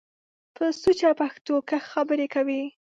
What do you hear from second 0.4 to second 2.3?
په سوچه پښتو کښ خبرې